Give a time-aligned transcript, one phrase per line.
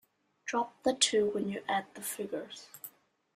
[0.47, 2.65] Drop the two when you add the figures.